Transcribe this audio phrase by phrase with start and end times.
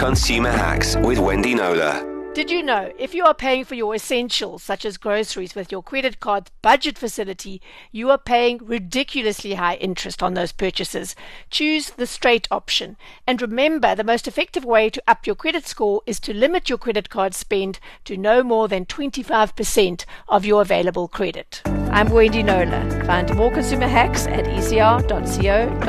[0.00, 2.32] Consumer Hacks with Wendy Knowler.
[2.32, 5.82] Did you know if you are paying for your essentials, such as groceries, with your
[5.82, 7.60] credit card's budget facility,
[7.92, 11.14] you are paying ridiculously high interest on those purchases?
[11.50, 12.96] Choose the straight option.
[13.26, 16.78] And remember, the most effective way to up your credit score is to limit your
[16.78, 21.60] credit card spend to no more than 25% of your available credit.
[21.66, 23.04] I'm Wendy Knowler.
[23.04, 25.80] Find more consumer hacks at ecr.co.za.